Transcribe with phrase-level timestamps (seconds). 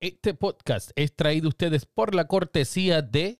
[0.00, 3.40] Este podcast es traído ustedes por la cortesía de...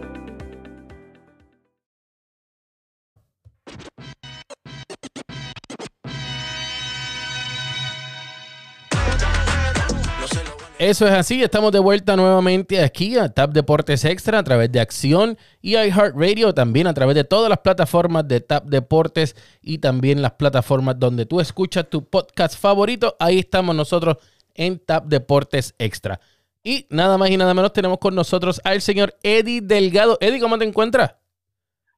[10.81, 14.79] Eso es así, estamos de vuelta nuevamente aquí a Tap Deportes Extra a través de
[14.79, 20.23] Acción y iHeartRadio, también a través de todas las plataformas de Tap Deportes y también
[20.23, 23.15] las plataformas donde tú escuchas tu podcast favorito.
[23.19, 24.17] Ahí estamos nosotros
[24.55, 26.19] en Tap Deportes Extra.
[26.63, 30.17] Y nada más y nada menos tenemos con nosotros al señor Eddie Delgado.
[30.19, 31.13] Eddie, ¿cómo te encuentras?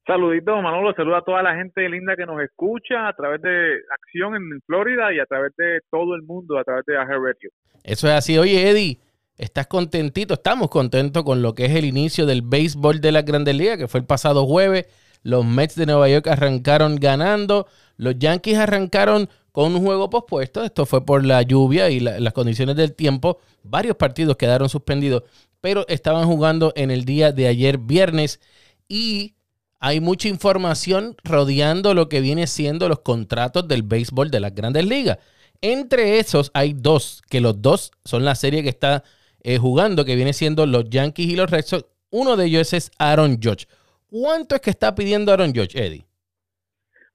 [0.06, 0.94] Saluditos, Manolo.
[0.94, 5.14] Saluda a toda la gente linda que nos escucha a través de Acción en Florida
[5.14, 7.52] y a través de todo el mundo, a través de iHeartRadio.
[7.84, 8.38] Eso es así.
[8.38, 9.00] Oye, Eddie,
[9.38, 10.34] ¿estás contentito?
[10.34, 13.88] Estamos contentos con lo que es el inicio del béisbol de la Grandes Ligas, que
[13.88, 14.88] fue el pasado jueves.
[15.24, 17.68] Los Mets de Nueva York arrancaron ganando.
[17.96, 20.64] Los Yankees arrancaron con un juego pospuesto.
[20.64, 23.40] Esto fue por la lluvia y las condiciones del tiempo.
[23.64, 25.24] Varios partidos quedaron suspendidos,
[25.62, 28.42] pero estaban jugando en el día de ayer viernes
[28.90, 29.36] y
[29.84, 34.88] hay mucha información rodeando lo que viene siendo los contratos del béisbol de las grandes
[34.88, 35.18] ligas.
[35.62, 39.04] Entre esos hay dos, que los dos son la serie que está
[39.44, 41.86] eh, jugando, que viene siendo los Yankees y los Red Sox.
[42.12, 43.68] Uno de ellos es Aaron Judge.
[44.10, 46.06] ¿Cuánto es que está pidiendo Aaron Judge, Eddie?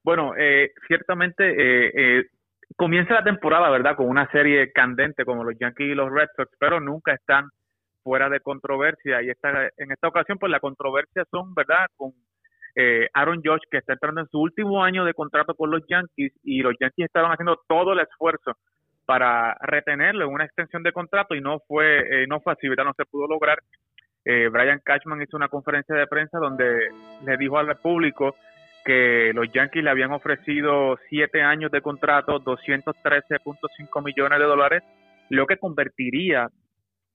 [0.05, 2.27] Bueno, eh, ciertamente eh,
[2.77, 3.97] comienza la temporada, ¿verdad?
[3.97, 7.49] Con una serie candente como los Yankees y los Red Sox, pero nunca están
[8.03, 9.23] fuera de controversia.
[9.23, 11.87] Y esta, en esta ocasión, pues la controversia son, ¿verdad?
[11.97, 12.13] Con
[12.81, 16.33] eh, Aaron Josh, que está entrando en su último año de contrato con los Yankees
[16.45, 18.53] y los Yankees estaban haciendo todo el esfuerzo
[19.05, 23.05] para retenerlo en una extensión de contrato y no fue, eh, no fue no se
[23.07, 23.59] pudo lograr.
[24.25, 26.91] Eh, Brian Cashman hizo una conferencia de prensa donde
[27.27, 28.37] le dijo al público
[28.85, 34.85] que los Yankees le habían ofrecido siete años de contrato, 213.5 millones de dólares,
[35.31, 36.47] lo que convertiría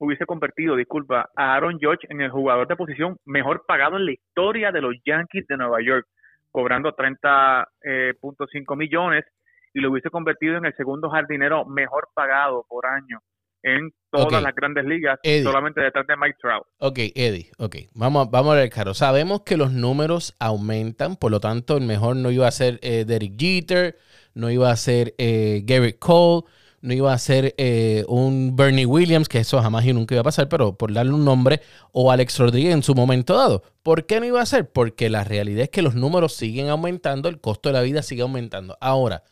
[0.03, 4.12] hubiese convertido, disculpa, a Aaron George en el jugador de posición mejor pagado en la
[4.12, 6.08] historia de los Yankees de Nueva York,
[6.52, 9.25] cobrando 30.5 eh, millones
[9.74, 13.19] y lo hubiese convertido en el segundo jardinero mejor pagado por año
[13.63, 16.68] en todas las grandes ligas, solamente detrás de Mike Trout.
[16.80, 17.78] Ok, Eddie, ok.
[17.94, 18.94] Vamos, vamos a ver, Caro.
[18.94, 23.06] Sabemos que los números aumentan, por lo tanto, el mejor no iba a ser eh,
[23.06, 23.97] Derek Jeter,
[24.36, 26.44] no iba a ser eh, Garrett Cole,
[26.83, 30.25] no iba a ser eh, un Bernie Williams, que eso jamás y nunca iba a
[30.25, 31.61] pasar, pero por darle un nombre,
[31.94, 33.63] o Alex Rodríguez en su momento dado.
[33.83, 34.69] ¿Por qué no iba a ser?
[34.69, 38.21] Porque la realidad es que los números siguen aumentando, el costo de la vida sigue
[38.21, 38.77] aumentando.
[38.81, 39.23] Ahora,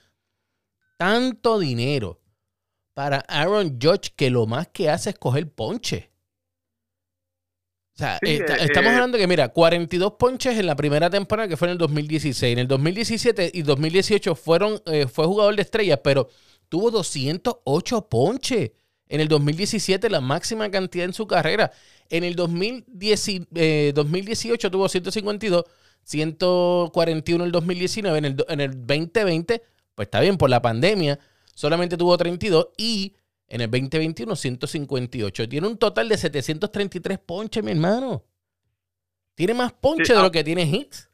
[0.97, 2.21] tanto dinero
[2.93, 6.09] para Aaron Judge que lo más que hace es coger ponche.
[7.95, 11.57] O sea, eh, estamos eh, hablando que, mira, 42 ponches en la primera temporada que
[11.57, 12.53] fue en el 2016.
[12.53, 14.81] En el 2017 y 2018 fueron,
[15.11, 16.29] fue jugador de estrellas, pero
[16.71, 18.71] tuvo 208 ponches.
[19.09, 21.69] En el 2017, la máxima cantidad en su carrera.
[22.09, 23.93] En el 2018 eh,
[24.71, 25.65] tuvo 152,
[26.05, 28.17] 141 en el 2019.
[28.17, 29.61] En el, en el 2020,
[29.93, 31.19] pues está bien, por la pandemia,
[31.53, 33.15] solamente tuvo 32 y
[33.49, 35.49] en el 2021 158.
[35.49, 38.23] Tiene un total de 733 ponches, mi hermano.
[39.35, 40.23] Tiene más ponches de ah.
[40.23, 41.09] lo que tiene hits.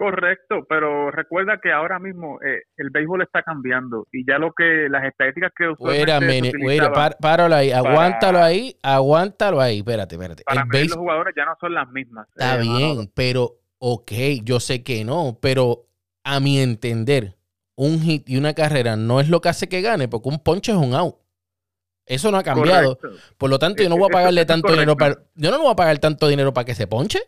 [0.00, 4.88] Correcto, pero recuerda que ahora mismo eh, el béisbol está cambiando y ya lo que
[4.88, 6.82] las estadísticas que usualmente Wait
[7.20, 10.42] páralo ahí, aguántalo ahí, aguántalo ahí, espérate, espérate.
[10.44, 12.26] Para mí los jugadores ya no son las mismas.
[12.30, 14.10] Está eh, bien, pero ok,
[14.42, 15.84] yo sé que no, pero
[16.24, 17.36] a mi entender,
[17.76, 20.72] un hit y una carrera no es lo que hace que gane, porque un ponche
[20.72, 21.16] es un out.
[22.06, 22.98] Eso no ha cambiado.
[23.36, 25.18] Por lo tanto, yo no voy a e-, pagarle tanto dinero para.
[25.34, 27.20] Yo no voy a pagar tanto dinero para que se ponche.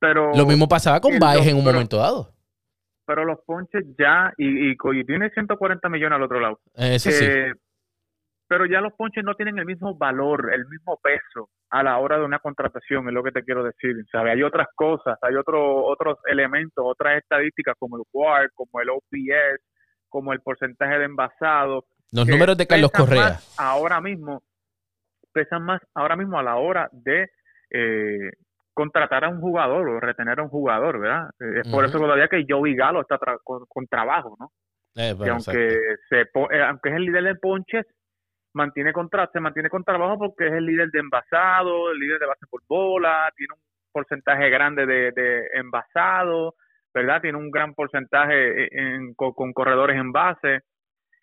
[0.00, 2.32] Pero lo mismo pasaba con Baez en un momento dado.
[3.06, 6.60] Pero los ponches ya, y, y, tiene 140 millones al otro lado.
[6.74, 7.24] Eso sí.
[7.24, 7.52] Eh,
[8.48, 12.18] pero ya los ponches no tienen el mismo valor, el mismo peso a la hora
[12.18, 13.94] de una contratación, es lo que te quiero decir.
[14.10, 14.32] ¿sabe?
[14.32, 19.62] Hay otras cosas, hay otro, otros elementos, otras estadísticas como el WAR, como el OPS,
[20.08, 21.84] como el porcentaje de envasado.
[22.10, 23.38] Los números de Carlos Correa.
[23.56, 24.42] Ahora mismo,
[25.32, 27.30] pesan más ahora mismo a la hora de
[27.70, 28.30] eh,
[28.80, 31.28] contratar a un jugador o retener a un jugador, ¿verdad?
[31.38, 34.52] Eh, es por eso todavía que Joey Galo está con, trabajo, ¿no?
[34.96, 35.78] Eh, aunque,
[36.08, 37.84] se, eh, aunque es el líder de ponches,
[38.54, 42.26] mantiene contra, se mantiene con trabajo porque es el líder de envasado, el líder de
[42.26, 43.60] base por bola, tiene un
[43.92, 46.54] porcentaje grande de, de envasado,
[46.94, 47.20] ¿verdad?
[47.20, 50.60] Tiene un gran porcentaje en, con, corredores en base.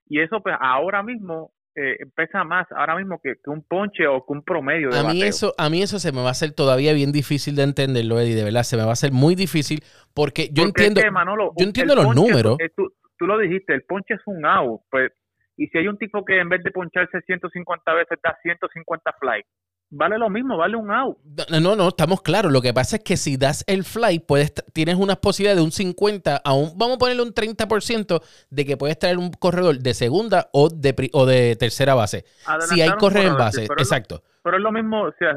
[0.06, 4.34] Y eso, pues, ahora mismo eh, pesa más, ahora mismo que, un ponche o que
[4.34, 6.92] un promedio de a mí eso A mí eso se me va a hacer todavía
[6.92, 9.82] bien difícil de entenderlo, Eddie, de verdad, se me va a hacer muy difícil
[10.16, 12.58] porque yo entiendo, yo entiendo los números.
[12.60, 15.12] Eh, tú, tú, lo dijiste, el ponche es un out, pues,
[15.56, 19.44] y si hay un tipo que en vez de poncharse 150 veces da 150 fly,
[19.90, 21.18] vale lo mismo, vale un out.
[21.50, 22.52] No, no, estamos claros.
[22.52, 25.72] Lo que pasa es que si das el fly, puedes, tienes unas posibilidades de un
[25.72, 29.94] 50 a un, vamos a ponerle un 30% de que puedes traer un corredor de
[29.94, 32.26] segunda o de, o de tercera base.
[32.70, 34.24] si hay correr en base, exacto.
[34.44, 35.36] pero es lo mismo, o sea,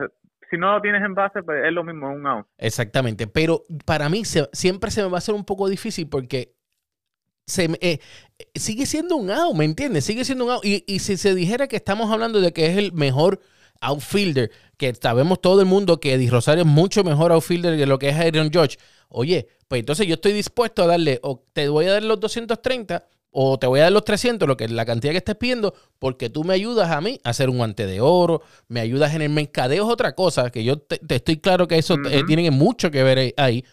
[0.51, 2.47] si no lo tienes en base, pues es lo mismo, un out.
[2.59, 6.55] Exactamente, pero para mí siempre se me va a hacer un poco difícil porque
[7.47, 7.99] se, eh,
[8.55, 10.05] sigue siendo un out, ¿me entiendes?
[10.05, 10.65] Sigue siendo un out.
[10.65, 13.41] Y, y si se dijera que estamos hablando de que es el mejor
[13.81, 17.99] outfielder, que sabemos todo el mundo que Eddie Rosario es mucho mejor outfielder que lo
[17.99, 18.77] que es Aaron George.
[19.09, 23.05] Oye, pues entonces yo estoy dispuesto a darle, o te voy a dar los 230
[23.33, 25.75] o te voy a dar los 300, lo que es la cantidad que estés pidiendo,
[25.99, 29.23] porque tú me ayudas a mí a hacer un guante de oro, me ayudas en
[29.23, 32.91] el mercadeo, es otra cosa, que yo te, estoy claro que eso eh, tiene mucho
[32.91, 33.65] que ver ahí,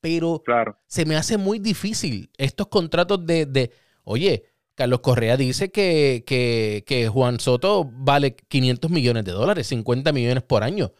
[0.00, 0.78] pero claro.
[0.86, 3.70] se me hace muy difícil estos contratos de, de
[4.04, 4.44] oye,
[4.76, 10.62] Carlos Correa dice que, que, Juan Soto vale 500 millones de dólares, 50 millones por
[10.62, 10.92] año.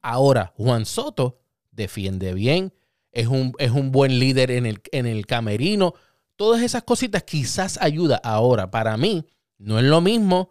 [0.00, 1.38] Ahora, Juan Soto
[1.70, 2.72] defiende bien,
[3.12, 5.92] es un, es un buen líder en el, en el camerino.
[6.36, 8.18] Todas esas cositas quizás ayuda.
[8.24, 9.26] Ahora, para mí,
[9.58, 10.48] no es lo mismo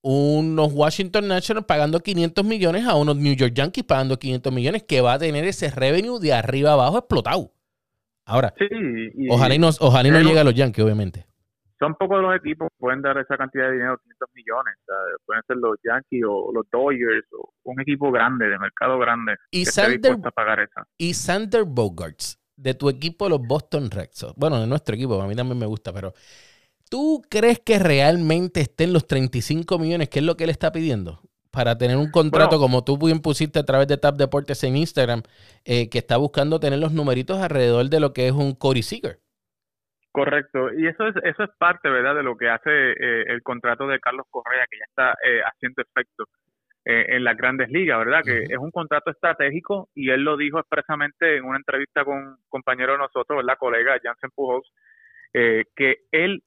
[0.00, 5.00] unos Washington Nationals pagando 500 millones a unos New York Yankees pagando 500 millones que
[5.00, 7.52] va a tener ese revenue de arriba abajo explotado.
[8.24, 8.54] Ahora,
[9.28, 11.26] ojalá no, ojalá no llegue a los Yankees, obviamente
[11.78, 14.74] son pocos los equipos que pueden dar esa cantidad de dinero, 500 millones.
[15.24, 19.64] Pueden ser los Yankees o los Dodgers o un equipo grande, de mercado grande, y
[19.64, 20.86] que Sander, a pagar esa.
[20.96, 24.34] Y Sander Bogarts, de tu equipo, los Boston Red Sox.
[24.36, 26.14] Bueno, de nuestro equipo, a mí también me gusta, pero
[26.88, 31.20] ¿tú crees que realmente estén los 35 millones, que es lo que él está pidiendo?
[31.50, 35.22] Para tener un contrato como tú bien pusiste a través de Tap Deportes en Instagram,
[35.64, 39.20] eh, que está buscando tener los numeritos alrededor de lo que es un Corey Seager.
[40.16, 43.86] Correcto, y eso es eso es parte, ¿verdad?, de lo que hace eh, el contrato
[43.86, 46.24] de Carlos Correa, que ya está eh, haciendo efecto
[46.86, 50.58] eh, en las grandes ligas, ¿verdad?, que es un contrato estratégico y él lo dijo
[50.58, 54.72] expresamente en una entrevista con un compañero de nosotros, ¿verdad?, colega Jansen Pujols,
[55.34, 56.42] que él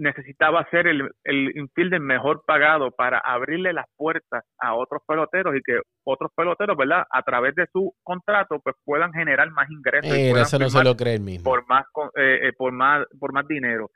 [0.00, 5.60] necesitaba ser el, el infielder mejor pagado para abrirle las puertas a otros peloteros y
[5.62, 7.04] que otros peloteros, ¿verdad?
[7.10, 10.10] A través de su contrato, pues puedan generar más ingresos.
[10.10, 11.44] Eh, eso no se lo cree el mismo.
[11.44, 11.84] Por más,
[12.16, 13.90] eh, eh, por más, por más dinero.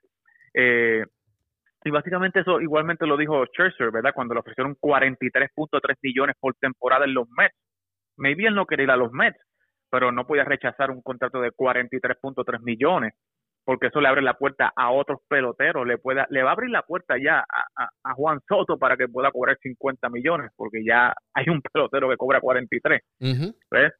[0.52, 1.04] Eh,
[1.84, 4.12] y básicamente eso igualmente lo dijo Scherzer, ¿verdad?
[4.14, 7.56] Cuando le ofrecieron 43.3 millones por temporada en los Mets.
[8.16, 9.38] Maybe él no quería ir a los Mets,
[9.90, 13.14] pero no podía rechazar un contrato de 43.3 millones
[13.64, 16.70] porque eso le abre la puerta a otros peloteros, le pueda, le va a abrir
[16.70, 21.48] la puerta ya a, Juan Soto para que pueda cobrar 50 millones, porque ya hay
[21.48, 23.00] un pelotero que cobra 43,
[23.70, 23.92] ¿ves?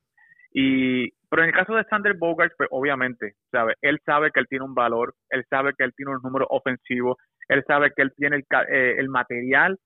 [0.52, 3.74] Y, pero en el caso de Sander Bogart, pues obviamente, ¿sabe?
[3.82, 7.16] Él sabe que él tiene un valor, él sabe que él tiene un número ofensivo,
[7.48, 9.78] él sabe que él tiene el, eh, el material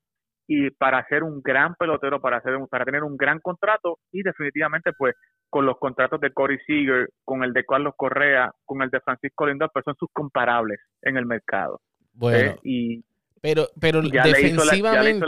[0.51, 4.93] y para ser un gran pelotero, para hacer para tener un gran contrato y definitivamente
[4.95, 5.15] pues
[5.51, 9.47] con los contratos de Corey Seager, con el de Carlos Correa, con el de Francisco
[9.47, 11.83] Lindor, pues son sus comparables en el mercado.
[12.15, 12.59] Bueno, ¿eh?
[12.65, 13.05] y
[13.43, 15.27] pero pero defensivamente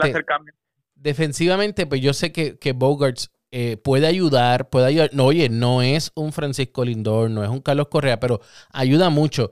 [0.95, 5.11] defensivamente pues yo sé que, que Bogarts eh, puede ayudar, puede ayudar.
[5.13, 8.41] No, oye, no es un Francisco Lindor, no es un Carlos Correa, pero
[8.73, 9.51] ayuda mucho.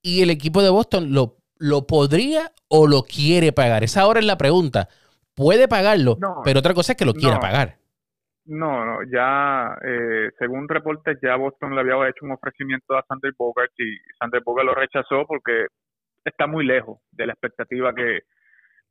[0.00, 3.82] Y el equipo de Boston lo, lo podría o lo quiere pagar.
[3.82, 4.88] Esa ahora es la pregunta
[5.38, 7.76] puede pagarlo, pero otra cosa es que lo quiera pagar.
[8.44, 13.32] No, no, ya eh, según reportes ya Boston le había hecho un ofrecimiento a Sander
[13.38, 15.66] Bogart y Sander Bogart lo rechazó porque
[16.24, 18.20] está muy lejos de la expectativa que,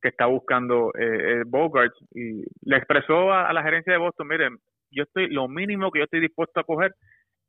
[0.03, 4.57] está buscando eh, Bogart y le expresó a, la gerencia de Boston, miren,
[4.89, 6.93] yo estoy, lo mínimo que yo estoy dispuesto a coger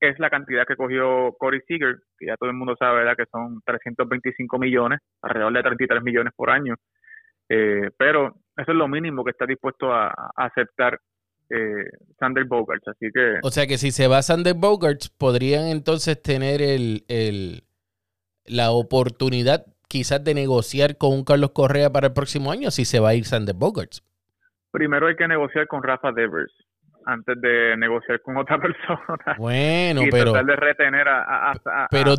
[0.00, 3.16] es la cantidad que cogió Corey Seager, que ya todo el mundo sabe, ¿verdad?
[3.16, 6.74] Que son 325 millones, alrededor de 33 millones por año.
[7.48, 11.00] Eh, pero eso es lo mínimo que está dispuesto a, aceptar
[11.50, 11.84] eh,
[12.18, 12.88] Sander Bogarts.
[12.88, 13.38] Así que.
[13.42, 17.62] O sea que si se va Sander Bogarts, podrían entonces tener el, el,
[18.44, 23.00] la oportunidad quizás de negociar con un Carlos Correa para el próximo año si se
[23.00, 24.04] va a ir Sander Bogarts.
[24.70, 26.52] Primero hay que negociar con Rafa Devers
[27.08, 29.36] antes de negociar con otra persona.
[29.38, 30.32] Bueno, pero.
[30.32, 32.14] Tratar de retener a, a, pero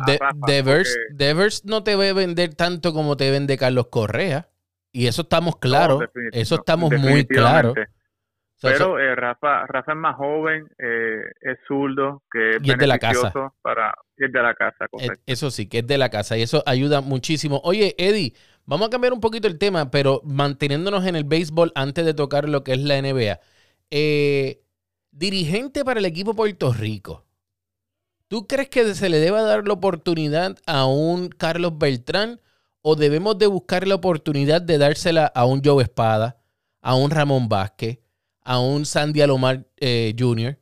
[0.46, 4.48] Devers, Devers no te va a vender tanto como te vende Carlos Correa.
[4.92, 7.74] Y eso estamos claros, eso estamos muy claros.
[8.62, 13.32] Pero eh, Rafa, Rafa es más joven, eh, es zurdo, que es, de la casa.
[13.62, 14.86] para es de la casa.
[15.24, 17.60] Eso sí, que es de la casa y eso ayuda muchísimo.
[17.64, 18.34] Oye, Eddie,
[18.66, 22.48] vamos a cambiar un poquito el tema, pero manteniéndonos en el béisbol antes de tocar
[22.48, 23.40] lo que es la NBA.
[23.90, 24.62] Eh,
[25.10, 27.24] dirigente para el equipo Puerto Rico.
[28.28, 32.40] ¿Tú crees que se le deba dar la oportunidad a un Carlos Beltrán
[32.82, 36.40] o debemos de buscar la oportunidad de dársela a un Joe Espada,
[36.80, 37.98] a un Ramón Vázquez,
[38.42, 40.58] a un Sandy Alomar eh, Jr.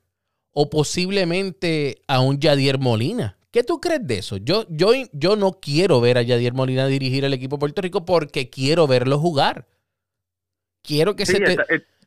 [0.53, 3.39] o posiblemente a un Yadier Molina?
[3.51, 4.37] ¿Qué tú crees de eso?
[4.37, 8.05] Yo, yo, yo no quiero ver a Yadier Molina dirigir el equipo de Puerto Rico
[8.05, 9.67] porque quiero verlo jugar.
[10.83, 11.39] Quiero que se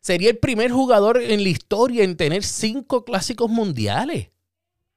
[0.01, 4.29] Sería el primer jugador en la historia en tener cinco clásicos mundiales.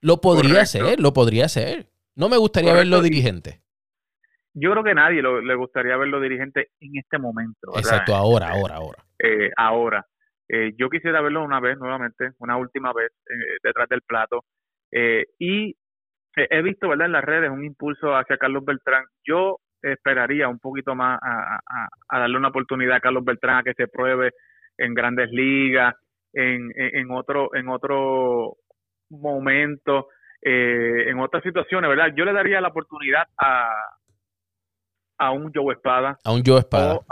[0.00, 1.90] Lo podría hacer, lo podría hacer.
[2.14, 3.60] No me gustaría verlo dirigente.
[4.54, 7.72] Yo creo que nadie le gustaría verlo dirigente en este momento.
[7.76, 8.98] Exacto, ahora, este, ahora, ahora.
[9.18, 10.06] Eh, ahora.
[10.48, 14.44] Eh, yo quisiera verlo una vez nuevamente, una última vez eh, detrás del plato.
[15.38, 15.74] y
[16.36, 19.04] he visto, ¿verdad?, en las redes un impulso hacia Carlos Beltrán.
[19.24, 23.88] Yo esperaría un poquito más a, darle una oportunidad a Carlos Beltrán a que se
[23.88, 24.32] pruebe
[24.78, 25.94] en grandes ligas,
[26.32, 28.56] en, en, otro, en otro
[29.10, 30.08] momento,
[30.42, 32.12] eh, en otras situaciones, ¿verdad?
[32.14, 33.70] Yo le daría la oportunidad a,
[35.26, 36.18] a un Joe Espada.
[36.24, 36.94] A un Joe Espada.
[36.94, 37.04] O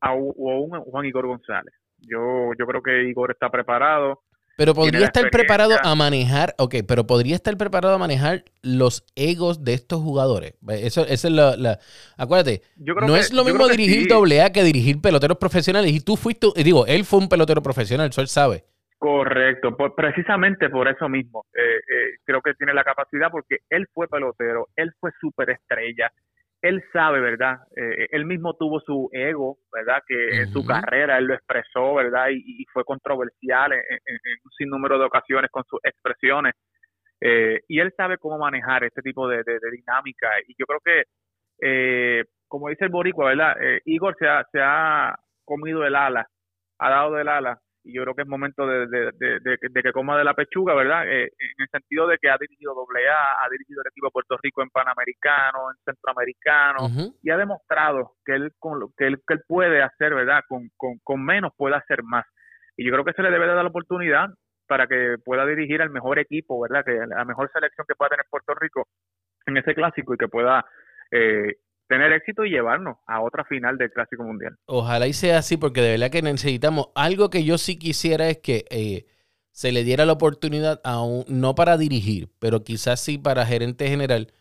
[0.00, 1.74] a, un Juan Igor González.
[1.98, 4.22] Yo, yo creo que Igor está preparado.
[4.56, 9.64] Pero podría estar preparado a manejar, ok, pero podría estar preparado a manejar los egos
[9.64, 10.54] de estos jugadores.
[10.68, 11.78] Eso, es la,
[12.18, 15.92] acuérdate, no es lo mismo dirigir doble A que dirigir peloteros profesionales.
[15.92, 18.64] Y tú fuiste, digo, él fue un pelotero profesional, eso él sabe.
[18.98, 21.46] Correcto, pues precisamente por eso mismo.
[21.54, 26.12] Eh, eh, creo que tiene la capacidad porque él fue pelotero, él fue superestrella,
[26.62, 27.58] él sabe, ¿verdad?
[27.74, 30.02] Eh, él mismo tuvo su ego, ¿verdad?
[30.06, 32.28] Que en su carrera él lo expresó, ¿verdad?
[32.30, 33.80] Y, fue controversial en,
[34.44, 36.54] un sinnúmero de ocasiones con sus expresiones.
[37.20, 40.28] Eh, y él sabe cómo manejar este tipo de, dinámica.
[40.46, 41.02] Y yo creo que,
[41.62, 43.56] eh, como dice el boricua, ¿verdad?
[43.86, 45.14] Igor se ha, se ha
[45.44, 46.28] comido el ala,
[46.78, 49.10] ha dado del ala y yo creo que es momento de,
[49.82, 51.08] que coma de la pechuga, ¿verdad?
[51.08, 54.38] Eh, en el sentido de que ha dirigido AA, ha dirigido el equipo de Puerto
[54.42, 59.34] Rico en Panamericano, en Centroamericano, y ha demostrado que él, con lo, que él, que
[59.34, 60.42] él puede hacer, ¿verdad?
[60.48, 62.26] Con, con, con menos puede hacer más.
[62.76, 64.28] Y yo creo que se le debe dar la oportunidad
[64.66, 66.84] para que pueda dirigir al mejor equipo, ¿verdad?
[66.84, 68.86] Que la mejor selección que pueda tener Puerto Rico
[69.46, 70.64] en ese clásico y que pueda
[71.10, 71.56] eh,
[71.90, 74.56] tener éxito y llevarnos a otra final del Clásico Mundial.
[74.66, 78.38] Ojalá y sea así, porque de verdad que necesitamos algo que yo sí quisiera es
[78.38, 79.06] que eh,
[79.50, 83.88] se le diera la oportunidad a un, no para dirigir, pero quizás sí para gerente
[83.88, 84.32] general,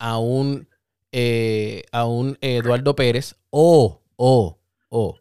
[0.00, 0.68] a un,
[1.12, 5.20] eh, a un Eduardo Pérez o, o, o,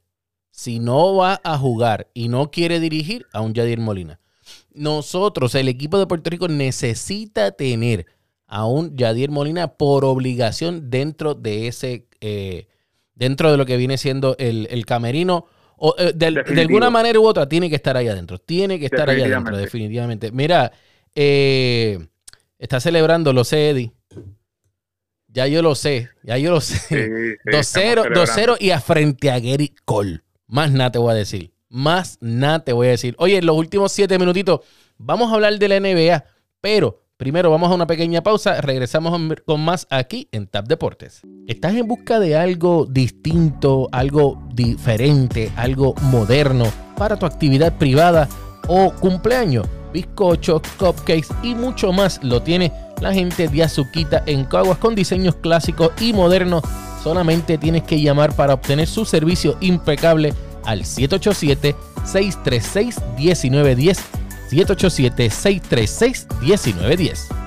[0.49, 4.19] si no va a jugar y no quiere dirigir, a un Yadir Molina.
[4.73, 8.07] Nosotros, el equipo de Puerto Rico necesita tener
[8.47, 12.67] a un Yadier Molina por obligación dentro de ese, eh,
[13.13, 15.45] dentro de lo que viene siendo el, camerino.
[15.75, 16.27] O, eh, de,
[16.61, 18.39] alguna manera u otra tiene que estar ahí adentro.
[18.39, 20.31] Tiene que estar ahí adentro, definitivamente.
[20.31, 20.71] Mira,
[21.13, 21.99] eh,
[22.57, 23.91] está celebrando, lo sé, Eddie.
[25.27, 27.37] Ya yo lo sé, ya yo lo sé.
[27.45, 30.21] 2-0 y a frente a Gary Cole.
[30.47, 31.51] Más nada te voy a decir.
[31.69, 33.13] Más nada te voy a decir.
[33.19, 34.61] Oye, en los últimos siete minutitos
[34.97, 36.23] vamos a hablar de la NBA,
[36.61, 41.21] pero Primero vamos a una pequeña pausa, regresamos con más aquí en Tap Deportes.
[41.47, 48.29] ¿Estás en busca de algo distinto, algo diferente, algo moderno para tu actividad privada
[48.67, 49.65] o cumpleaños?
[49.91, 52.71] Bizcochos, cupcakes y mucho más lo tiene
[53.01, 56.63] la gente de Azuquita en Caguas con diseños clásicos y modernos.
[57.03, 64.16] Solamente tienes que llamar para obtener su servicio impecable al 787 636 1910
[64.51, 67.46] 787-636-1910.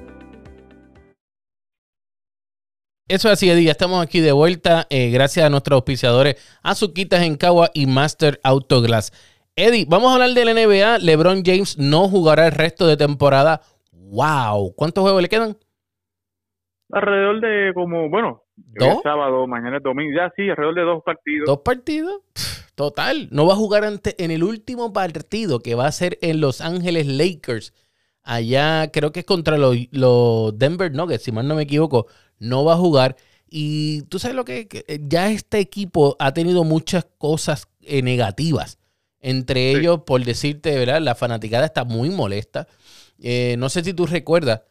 [3.11, 3.65] Eso es así, Eddie.
[3.65, 4.87] Ya estamos aquí de vuelta.
[4.89, 9.11] Eh, gracias a nuestros auspiciadores Azuquitas en Cagua y Master Autoglass.
[9.57, 10.99] Eddie, vamos a hablar de la NBA.
[10.99, 13.59] LeBron James no jugará el resto de temporada.
[13.91, 14.73] ¡Wow!
[14.77, 15.57] ¿Cuántos juegos le quedan?
[16.93, 19.01] Alrededor de como, bueno, ¿Dos?
[19.03, 20.13] sábado, mañana es domingo.
[20.15, 21.47] Ya sí, alrededor de dos partidos.
[21.47, 22.21] ¿Dos partidos?
[22.75, 23.27] Total.
[23.29, 26.61] No va a jugar ante, en el último partido que va a ser en Los
[26.61, 27.73] Ángeles Lakers.
[28.23, 32.07] Allá creo que es contra los, los Denver Nuggets, si mal no me equivoco.
[32.39, 33.15] No va a jugar.
[33.53, 34.67] Y tú sabes lo que,
[35.09, 38.77] ya este equipo ha tenido muchas cosas eh, negativas.
[39.19, 41.01] Entre ellos, por decirte, ¿verdad?
[41.01, 42.67] La fanaticada está muy molesta.
[43.19, 44.61] Eh, no sé si tú recuerdas,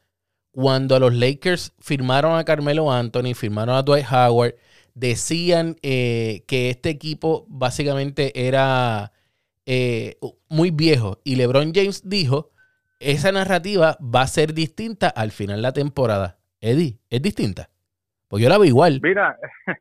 [0.51, 4.57] cuando los Lakers firmaron a Carmelo Anthony, firmaron a Dwight Howard,
[4.95, 9.13] decían eh, que este equipo básicamente era
[10.49, 11.21] muy viejo.
[11.23, 12.50] Y LeBron James dijo,
[13.01, 16.39] esa narrativa va a ser distinta al final de la temporada.
[16.61, 17.71] Eddie, ¿es distinta?
[18.29, 19.01] Pues yo la veo igual.
[19.03, 19.37] Mira,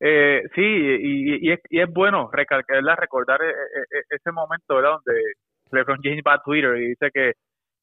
[0.00, 4.98] eh, sí, y, es, y, es, bueno recalcarla, recordar eh, eh, ese momento, ¿verdad?
[5.04, 5.22] Donde
[5.72, 7.32] LeBron James va a Twitter y dice que,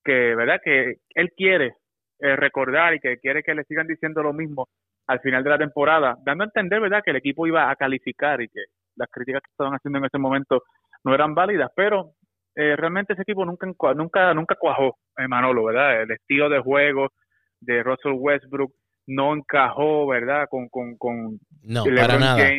[0.04, 0.62] que ¿verdad?
[0.64, 1.74] Que él quiere
[2.18, 4.70] recordar y que quiere que le sigan diciendo lo mismo
[5.08, 7.02] al final de la temporada, dando a entender, ¿verdad?
[7.04, 8.62] Que el equipo iba a calificar y que
[8.96, 10.64] las críticas que estaban haciendo en ese momento
[11.04, 12.14] no eran válidas, pero
[12.56, 14.98] realmente ese equipo nunca nunca nunca cuajó,
[15.28, 16.04] Manolo, ¿verdad?
[16.04, 17.12] El estilo de juego
[17.60, 18.74] de Russell Westbrook
[19.08, 20.48] no encajó, ¿verdad?
[20.50, 22.50] Con, con, con no, para nada.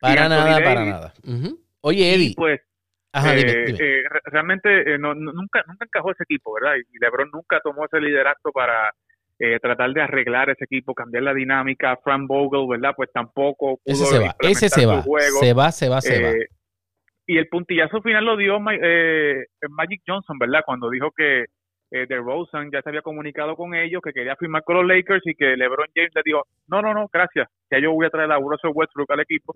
[0.00, 1.14] Para nada, para nada.
[1.80, 2.34] Oye, Eddie.
[2.36, 2.60] pues,
[3.24, 6.76] eh, eh, realmente eh, no, nunca, nunca encajó ese equipo, ¿verdad?
[6.76, 8.92] Y LeBron nunca tomó ese liderazgo para
[9.60, 11.98] tratar de arreglar ese equipo, cambiar la dinámica.
[12.02, 12.94] Frank Vogel, ¿verdad?
[12.96, 15.04] Pues tampoco pudo Ese se va, ese se va.
[15.40, 16.30] Se va, se va, se va.
[17.26, 20.62] Y el puntillazo final lo dio Magic Johnson, ¿verdad?
[20.64, 21.46] Cuando dijo que
[21.90, 25.24] eh, de Rosen ya se había comunicado con ellos que quería firmar con los Lakers
[25.24, 28.32] y que LeBron James le dijo, no, no, no, gracias, ya yo voy a traer
[28.32, 29.54] a Russell Westbrook al equipo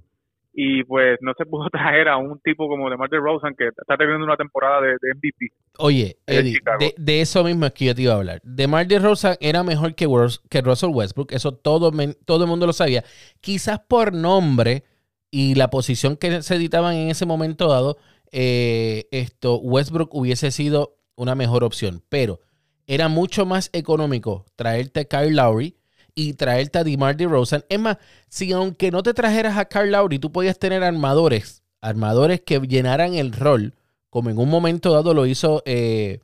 [0.52, 4.24] y pues no se pudo traer a un tipo como DeMar DeRozan que está teniendo
[4.24, 5.52] una temporada de, MVP.
[5.78, 6.60] Oye, Eddie,
[6.96, 8.40] de, eso mismo es que yo te iba a hablar.
[8.44, 10.06] DeMar DeRozan era mejor que,
[10.48, 11.90] que Russell Westbrook, eso todo,
[12.24, 13.02] todo el mundo lo sabía.
[13.40, 14.84] Quizás por nombre
[15.30, 17.98] y la posición que se editaban en ese momento dado,
[18.32, 22.02] eh, esto Westbrook hubiese sido una mejor opción.
[22.08, 22.40] Pero
[22.86, 25.76] era mucho más económico traerte a Kyle Lowry
[26.14, 27.64] y traerte a DeMar DeRozan.
[27.68, 32.40] Es más, si aunque no te trajeras a Kyle Lowry, tú podías tener armadores, armadores
[32.40, 33.74] que llenaran el rol,
[34.08, 36.18] como en un momento dado lo hizo, eh,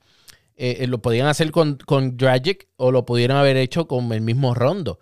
[0.57, 4.55] eh, lo podían hacer con, con Dragic o lo pudieran haber hecho con el mismo
[4.55, 4.99] Rondo.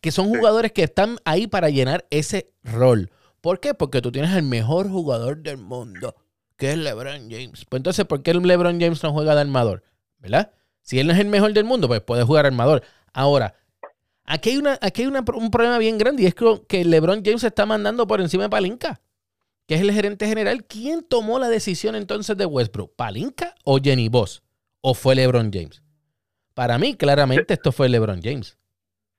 [0.00, 3.10] Que son jugadores que están ahí para llenar ese rol.
[3.42, 3.74] ¿Por qué?
[3.74, 6.14] Porque tú tienes el mejor jugador del mundo
[6.56, 7.64] que es LeBron James.
[7.68, 9.82] Pues entonces, ¿por qué LeBron James no juega de armador?
[10.20, 10.52] ¿Verdad?
[10.80, 12.84] Si él no es el mejor del mundo, pues puede jugar armador.
[13.12, 13.56] Ahora,
[14.24, 17.66] aquí hay, una, aquí hay un problema bien grande y es que, LeBron James está
[17.66, 19.00] mandando por encima de Palinka,
[19.66, 20.64] que es el gerente general.
[20.64, 22.94] ¿Quién tomó la decisión entonces de Westbrook?
[22.94, 24.44] ¿Palinka o Jenny Boss?
[24.80, 25.82] ¿O fue LeBron James?
[26.54, 28.56] Para mí, claramente, esto fue LeBron James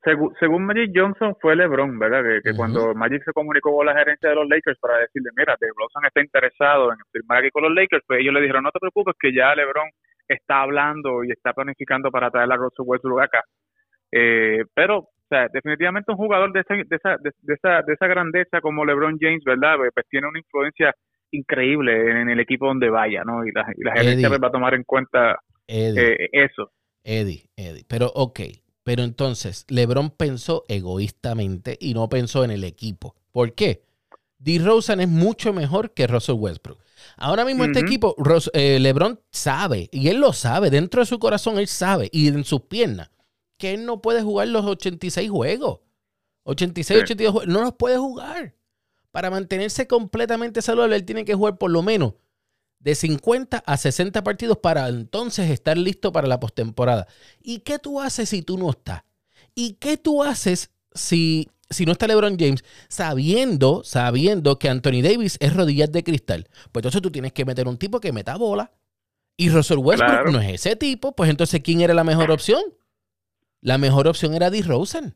[0.04, 2.24] según, Magic Johnson fue LeBron, ¿verdad?
[2.44, 6.06] Que, cuando Magic se comunicó con la gerencia de los Lakers para decirle, mira, LeBron
[6.06, 9.16] está interesado en firmar aquí con los Lakers, pues ellos le dijeron, no te preocupes,
[9.20, 9.90] que ya LeBron
[10.28, 13.44] está hablando y está planificando para traer a Russell Westbrook acá.
[14.12, 18.08] Eh, pero, o sea, definitivamente un jugador de esa, de esa, de, esa, de esa
[18.08, 19.78] grandeza como LeBron James, ¿verdad?
[19.78, 20.94] Pues, pues tiene una influencia
[21.32, 23.46] increíble en, el equipo donde vaya, ¿no?
[23.46, 26.72] Y la, y la gerencia pues, va a tomar en cuenta eh, eso.
[27.04, 28.40] Eddie, Eddie, pero ok,
[28.84, 33.16] pero entonces, LeBron pensó egoístamente y no pensó en el equipo.
[33.32, 33.84] ¿Por qué?
[34.40, 36.80] DeRozan es mucho mejor que Russell Westbrook.
[37.18, 38.16] Ahora mismo este equipo,
[38.54, 42.44] eh, LeBron sabe, y él lo sabe, dentro de su corazón él sabe, y en
[42.44, 43.10] sus piernas,
[43.58, 45.80] que él no puede jugar los 86 juegos.
[46.44, 48.56] 86, 82 juegos, no los puede jugar.
[49.12, 52.14] Para mantenerse completamente saludable, él tiene que jugar por lo menos
[52.84, 57.08] de 50 a 60 partidos para entonces estar listo para la postemporada.
[57.42, 59.04] ¿Y qué tú haces si tú no estás?
[59.56, 65.38] ¿Y qué tú haces si, si no está LeBron James sabiendo, sabiendo que Anthony Davis
[65.40, 66.50] es rodillas de cristal?
[66.72, 68.72] Pues entonces tú tienes que meter un tipo que meta bola.
[69.38, 72.62] Y Russell Westbrook no es ese tipo, pues entonces ¿quién era la mejor opción?
[73.62, 75.16] La mejor opción era Rosen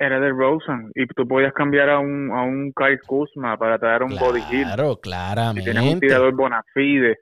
[0.00, 4.02] era de Rosen y tú podías cambiar a un, a un Kyle Kuzma para traer
[4.02, 4.64] un Body Hill.
[4.64, 5.60] Claro, claramente.
[5.60, 7.18] Si tienes un tirador Bonafide.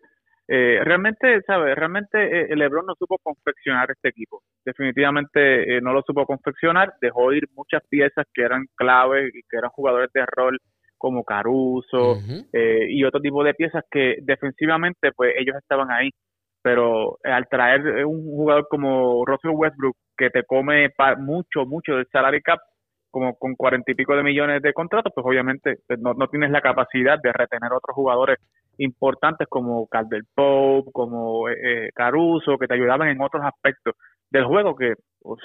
[0.50, 1.74] Eh, realmente, ¿sabes?
[1.74, 4.42] Realmente eh, LeBron no supo confeccionar este equipo.
[4.64, 6.94] Definitivamente eh, no lo supo confeccionar.
[7.02, 10.58] Dejó ir muchas piezas que eran claves y que eran jugadores de rol
[10.96, 12.18] como Caruso
[12.52, 16.10] eh, y otro tipo de piezas que defensivamente pues ellos estaban ahí.
[16.68, 22.42] Pero al traer un jugador como Russell Westbrook que te come mucho, mucho del salary
[22.42, 22.58] cap,
[23.10, 26.60] como con cuarenta y pico de millones de contratos, pues obviamente pues, no, tienes la
[26.60, 28.36] capacidad de retener otros jugadores
[28.76, 33.94] importantes como Calder Pope, como eh, eh, Caruso, que te ayudaban en otros aspectos.
[34.30, 34.92] del juego que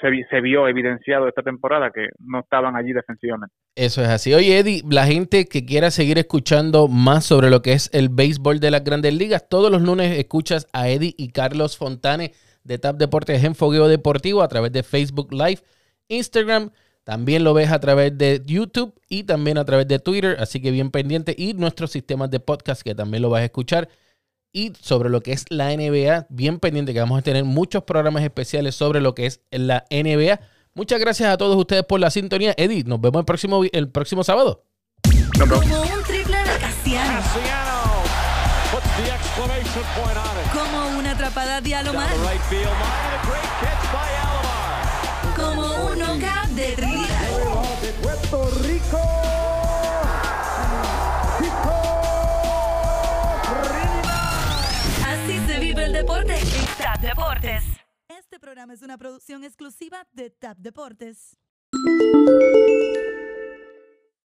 [0.00, 3.54] se, se, vio evidenciado esta temporada que no estaban allí defensivamente.
[3.74, 4.32] Eso es así.
[4.34, 8.60] Oye, Eddie, la gente que quiera seguir escuchando más sobre lo que es el béisbol
[8.60, 12.32] de las grandes ligas, todos los lunes escuchas a Eddie y Carlos Fontane
[12.62, 15.60] de TAP Deportes en Fogueo Deportivo a través de Facebook Live,
[16.08, 16.70] Instagram.
[17.04, 20.70] También lo ves a través de YouTube y también a través de Twitter, así que
[20.70, 21.34] bien pendiente.
[21.36, 23.88] Y nuestros sistemas de podcast que también lo vas a escuchar
[24.54, 26.28] y sobre lo que es la NBA.
[26.30, 30.40] Bien pendiente que vamos a tener muchos programas especiales sobre lo que es la NBA.
[30.74, 32.54] Muchas gracias a todos ustedes por la sintonía.
[32.56, 34.64] Eddie, nos vemos el próximo, el próximo sábado.
[35.38, 37.20] Como un triple de Casiano.
[40.52, 42.08] Como una atrapada de Alomar.
[45.36, 47.28] Como un knockout de Trinidad.
[48.02, 49.53] Puerto Rico.
[55.94, 57.62] Deporte en TAP Deportes.
[58.08, 61.36] Este programa es una producción exclusiva de TAP Deportes.